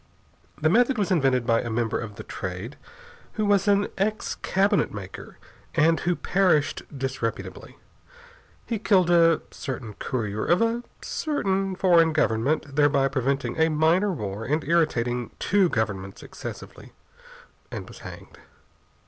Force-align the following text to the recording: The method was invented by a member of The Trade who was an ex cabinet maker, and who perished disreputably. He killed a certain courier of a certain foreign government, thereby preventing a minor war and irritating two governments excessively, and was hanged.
The 0.59 0.67
method 0.67 0.97
was 0.97 1.11
invented 1.11 1.45
by 1.45 1.61
a 1.61 1.69
member 1.69 1.99
of 1.99 2.15
The 2.15 2.23
Trade 2.23 2.75
who 3.33 3.45
was 3.45 3.67
an 3.67 3.87
ex 3.99 4.33
cabinet 4.33 4.91
maker, 4.91 5.37
and 5.75 5.99
who 5.99 6.15
perished 6.15 6.81
disreputably. 6.97 7.77
He 8.65 8.79
killed 8.79 9.11
a 9.11 9.41
certain 9.51 9.93
courier 9.93 10.43
of 10.43 10.59
a 10.59 10.81
certain 11.03 11.75
foreign 11.75 12.13
government, 12.13 12.75
thereby 12.75 13.09
preventing 13.09 13.59
a 13.59 13.69
minor 13.69 14.11
war 14.11 14.43
and 14.43 14.63
irritating 14.63 15.29
two 15.37 15.69
governments 15.69 16.23
excessively, 16.23 16.93
and 17.69 17.87
was 17.87 17.99
hanged. 17.99 18.39